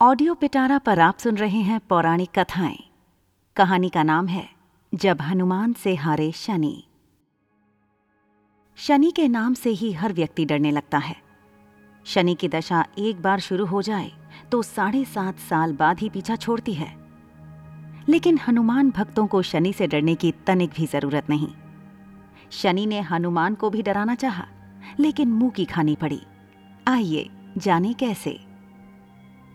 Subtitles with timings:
[0.00, 2.78] Audio पिटारा पर आप सुन रहे हैं पौराणिक कथाएँ।
[3.56, 4.48] कहानी का नाम है
[4.92, 6.84] जब हनुमान से हारे शनि।
[8.78, 11.16] शनि के नाम से ही हर व्यक्ति डरने लगता है।
[12.06, 14.12] शनि की दशा एक बार शुरू हो जाए
[14.52, 16.94] तो साढ़े सात साल बाद ही पीछा छोड़ती है।
[18.08, 21.48] लेकिन हनुमान भक्तों को शनि से डरने की तनिक भी ज़रूरत नहीं।
[22.52, 24.46] शनि ने हनुमान को भी डराना चाहा,
[25.00, 26.20] लेकिन मुँह की खानी पड़ी।
[26.88, 27.28] आइए
[27.58, 28.55] जाने कैसे?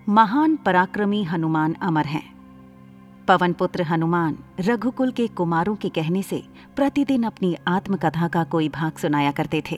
[0.08, 2.24] महान पराक्रमी हनुमान अमर हैं।
[3.28, 6.42] पवन पुत्र हनुमान रघुकुल के कुमारों के कहने से
[6.76, 9.78] प्रतिदिन अपनी आत्मकथा का कोई भाग सुनाया करते थे।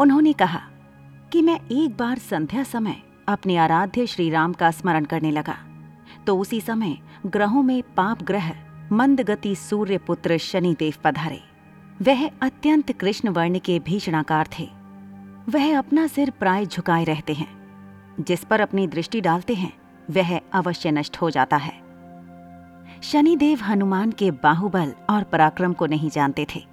[0.00, 0.60] उन्होंने कहा
[1.32, 2.96] कि मैं एक बार संध्या समय
[3.28, 5.56] अपने आराध्य श्री राम का स्मरण करने लगा
[6.26, 8.52] तो उसी समय ग्रहों में पाप ग्रह
[8.92, 11.40] मंदगति सूर्य पुत्र शनिदेव पधारे।
[12.02, 14.68] वह अत्यंत कृष्ण वर्ण के भीषणाकार थे।
[15.48, 17.59] वह अपना सिर प्राय झुकाए रहते हैं।
[18.20, 19.72] जिस पर अपनी दृष्टि डालते हैं,
[20.10, 21.80] वह अवश्य नष्ट हो जाता है।
[23.02, 26.64] शनिदेव हनुमान के बाहुबल और पराक्रम को नहीं जानते थे।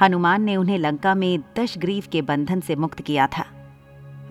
[0.00, 3.44] हनुमान ने उन्हें लंका में दशग्रीव के बंधन से मुक्त किया था।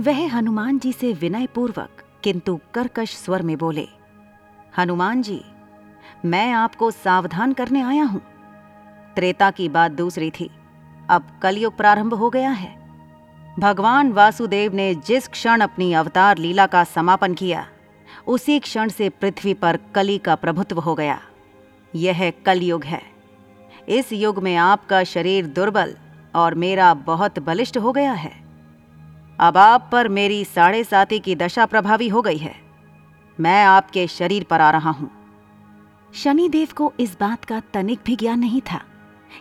[0.02, 1.90] वह हनुमान जी से विनयपूर्वक,
[2.24, 3.88] किंतु कर्कश स्वर में बोले,
[4.78, 5.42] हनुमान जी,
[6.26, 8.22] मैं आपको सावधान करने आया हूँ।
[9.16, 10.50] त्रेता की बात दूसरी थी।
[11.10, 12.85] अब कलयुग प्रारंभ हो गया है।
[13.60, 17.68] भगवान वासुदेव ने जिस क्षण अपनी अवतार लीला का समापन किया,
[18.28, 21.22] उसी क्षण से पृथ्वी पर कली का प्रभुत्व हो गया।
[21.96, 23.02] यह कलयुग है।
[23.90, 25.96] इस युग में आपका शरीर दुर्बल
[26.36, 28.34] और मेरा बहुत बलिष्ठ हो गया है।
[29.40, 32.56] अब आप पर मेरी साढ़े साती की दशा प्रभावी हो गई है।
[33.40, 35.12] मैं आपके शरीर पर आ रहा हूँ।
[36.14, 38.82] शनिदेव को इस बात का तनिक भी ज्ञान नहीं था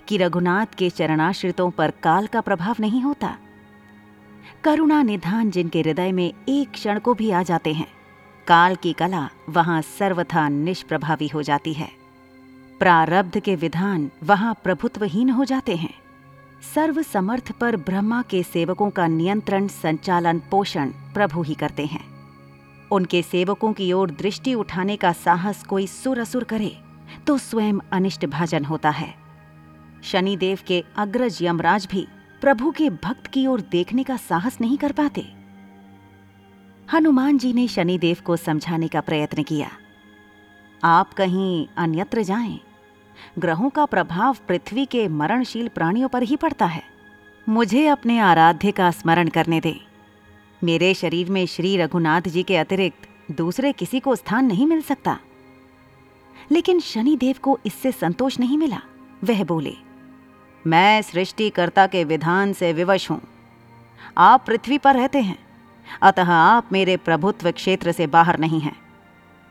[0.08, 3.36] कि रघुनाथ के चरणाश्रितों पर काल का प्रभाव नहीं होता।
[4.64, 7.86] करुणा निधान जिनके हृदय में एक क्षण को भी आ जाते हैं।
[8.46, 11.88] काल की कला वहाँ सर्वथा निष्प्रभावी हो जाती है।
[12.80, 15.92] प्रारब्ध के विधान वहाँ प्रभुत्वहीन हो जाते हैं।
[16.74, 22.04] सर्व समर्थ पर ब्रह्मा के सेवकों का नियंत्रण, संचालन, पोषण प्रभु ही करते हैं।
[22.90, 26.76] उनके सेवकों की ओर दृष्टि उठाने का साहस कोई सुर असुर करे
[27.26, 29.14] तो स्वयं अनिष्ट भाजन होता है।
[30.02, 32.06] शनिदेव के अग्रज यमराज भी
[32.44, 35.32] प्रभु के भक्त की ओर देखने का साहस नहीं कर पाते।
[36.92, 39.70] हनुमान जी ने शनिदेव को समझाने का प्रयत्न किया।
[40.84, 42.60] आप कहीं अन्यत्र जाएँ।
[43.38, 46.82] ग्रहों का प्रभाव पृथ्वी के मरणशील प्राणियों पर ही पड़ता है।
[47.48, 49.80] मुझे अपने आराध्य का स्मरण करने दें।
[50.64, 55.18] मेरे शरीर में श्री रघुनाथ जी के अतिरिक्त दूसरे किसी को स्थान नहीं मिल सकता।
[56.52, 58.80] लेकिन शनिदेव को इससे संतोष नहीं मिला।
[59.24, 59.74] वह बोले
[60.66, 63.20] मैं सृष्टिकर्ता के विधान से विवश हूँ।
[64.18, 65.38] आप पृथ्वी पर रहते हैं।
[66.02, 68.76] अतः आप मेरे प्रभुत्व क्षेत्र से बाहर नहीं हैं।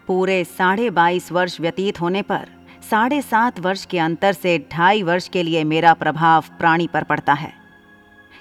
[0.07, 2.50] पूरे साढ़े बाईस वर्ष व्यतीत होने पर,
[2.90, 7.34] साढ़े सात वर्ष के अंतर से ढाई वर्ष के लिए मेरा प्रभाव प्राणी पर पड़ता
[7.34, 7.53] है।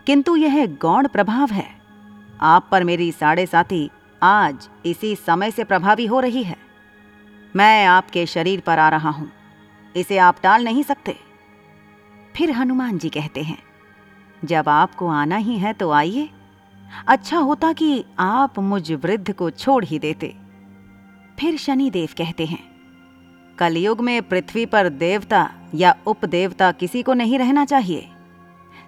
[0.06, 1.68] किंतु यह गौण प्रभाव है।
[2.40, 3.90] आप पर मेरी साढ़े साथी
[4.22, 6.56] आज इसी समय से प्रभावी हो रही है।
[7.56, 9.32] मैं आपके शरीर पर आ रहा हूँ।
[9.96, 11.31] इसे आप टाल नहीं सकते।
[12.36, 13.58] फिर हनुमान जी कहते हैं,
[14.44, 16.28] जब आपको आना ही है तो आइए।
[17.06, 20.34] अच्छा होता कि आप मुझ वृद्ध को छोड़ ही देते।
[21.40, 22.62] फिर शनिदेव कहते हैं,
[23.58, 28.08] कलयुग में पृथ्वी पर देवता या उपदेवता किसी को नहीं रहना चाहिए।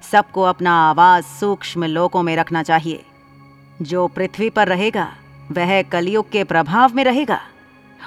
[0.03, 3.05] सबको अपना आवाज़ सूक्ष्म लोकों में रखना चाहिए।
[3.83, 5.09] जो पृथ्वी पर रहेगा,
[5.53, 7.41] वह कलयुग के प्रभाव में रहेगा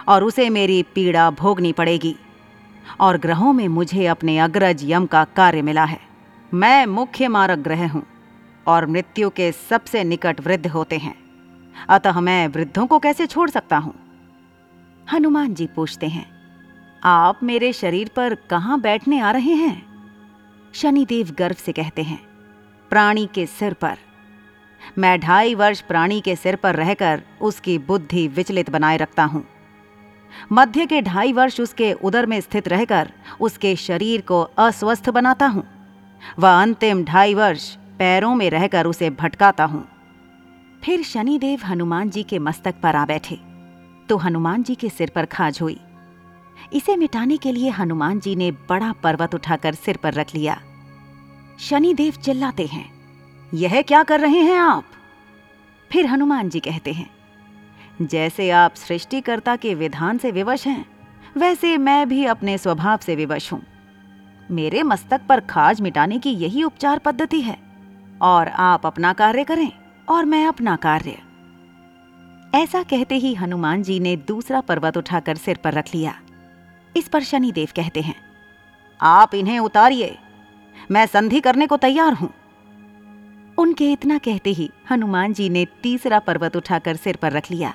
[0.07, 2.15] और उसे मेरी पीड़ा भोगनी पड़ेगी।
[2.99, 5.99] और ग्रहों में मुझे अपने अग्रज यम का कार्य मिला है।
[6.51, 8.03] मैं मुख्य मारक ग्रह हूँ
[8.65, 11.15] और मृत्यु के सबसे निकट वृद्ध होते हैं।
[11.89, 13.93] अतः मैं वृद्धों को कैसे छोड़ सकता हूँ?
[15.07, 16.25] हनुमान जी पूछते हैं,
[17.01, 19.81] आप मेरे शरीर पर कहाँ बैठने आ रहे हैं?
[20.73, 22.19] शनिदेव गर्व से कहते हैं,
[22.91, 23.97] प्राणी के सिर पर।
[24.97, 29.43] मैं ढाई वर्ष प्राणी के सिर पर रहकर उसकी बुद्धि विचलित बनाए रखता हूँ।
[30.51, 35.63] मध्य के ढाई वर्ष उसके उदर में स्थित रहकर उसके शरीर को अस्वस्थ बनाता हूँ।
[36.39, 37.69] व अंतिम ढाई वर्ष
[37.99, 39.87] पैरों में रहकर उसे भटकाता हूँ।
[40.83, 43.39] फिर शनिदेव हनुमान जी के मस्तक पर आ बैठे।
[44.09, 45.79] तो हनुमान जी के सिर पर खाज हुई।
[46.73, 50.59] इसे मिटाने के लिए हनुमान जी ने बड़ा पर्वत उठाकर सिर पर रख लिया।
[51.59, 52.89] शनिदेव चिल्लाते हैं,
[53.53, 54.85] यह क्या कर रहे हैं आप?
[55.91, 57.09] फिर हनुमान जी कहते हैं
[58.01, 60.85] जैसे आप सृष्टिकर्ता के विधान से विवश हैं,
[61.37, 63.61] वैसे मैं भी अपने स्वभाव से विवश हूँ।
[64.49, 67.57] मेरे मस्तक पर खाज मिटाने की यही उपचार पद्धति है,
[68.21, 69.71] और आप अपना कार्य करें,
[70.09, 71.17] और मैं अपना कार्य।
[72.53, 76.13] ऐसा कहते ही हनुमान जी ने दूसरा पर्वत उठाकर सिर पर रख लिया।
[76.95, 78.15] इस पर शनिदेव कहते हैं,
[78.99, 80.15] आप इन्हें उतारिए,
[80.91, 82.33] मैं संधि करने को तैयार हूँ।
[83.57, 87.73] उनके इतना कहते ही हनुमान जी ने तीसरा पर्वत उठाकर सिर पर रख लिया।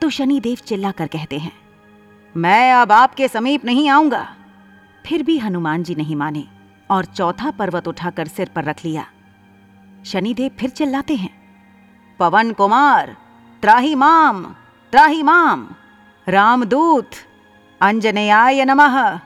[0.00, 1.52] तो शनिदेव चिल्लाकर कहते हैं,
[2.34, 4.26] मैं अब आपके समीप नहीं आऊँगा।
[5.04, 6.44] फिर भी हनुमान जी नहीं माने
[6.90, 9.06] और चौथा पर्वत उठाकर सिर पर रख लिया।
[10.04, 11.30] शनिदेव फिर चिल्लाते हैं,
[12.20, 13.16] पवन कुमार,
[13.62, 14.44] त्राही माम
[14.92, 15.66] त्राही माम,
[16.26, 17.10] रामदूत,
[17.80, 19.20] अंजनेयाय नमः।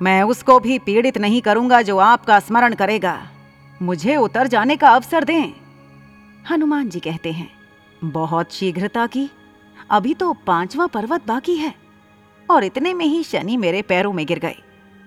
[0.00, 3.16] मैं उसको भी पीड़ित नहीं करूँगा जो आपका स्मरण करेगा।
[3.80, 5.52] मुझे उतर जाने का अवसर दें।
[6.50, 7.48] हनुमान जी कहते हैं,
[8.02, 9.28] बहुत शीघ्रता की
[9.90, 11.74] अभी तो पांचवा पर्वत बाकी है।
[12.50, 14.56] और इतने में ही शनि मेरे पैरों में गिर गए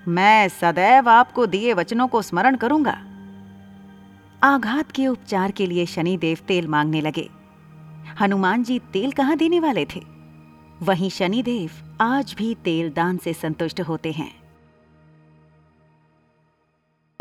[0.07, 2.91] मैं सदैव आपको दिए वचनों को स्मरण करूँगा।
[4.43, 7.29] आघात के उपचार के लिए शनिदेव तेल मांगने लगे।
[8.21, 10.01] हनुमान जी तेल कहाँ देने वाले थे?
[10.81, 14.31] वहीं शनिदेव आज भी तेल दान से संतुष्ट होते हैं।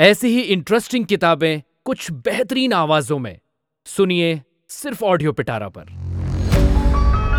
[0.00, 3.38] ऐसी ही इंटरेस्टिंग किताबें कुछ बेहतरीन आवाजों में।
[3.86, 6.01] सुनिए सिर्फ़ ऑडियो पिटारा पर।